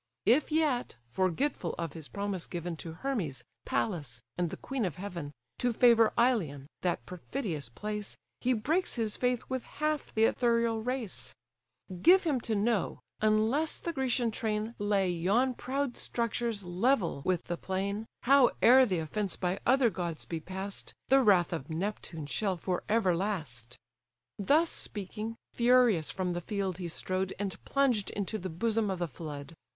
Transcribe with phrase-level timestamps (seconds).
[0.25, 5.31] If yet, forgetful of his promise given To Hermes, Pallas, and the queen of heaven,
[5.59, 11.35] To favour Ilion, that perfidious place, He breaks his faith with half the ethereal race;
[12.01, 17.55] Give him to know, unless the Grecian train Lay yon proud structures level with the
[17.57, 22.81] plain, Howe'er the offence by other gods be pass'd, The wrath of Neptune shall for
[22.89, 23.77] ever last."
[24.39, 29.07] Thus speaking, furious from the field he strode, And plunged into the bosom of the
[29.07, 29.53] flood.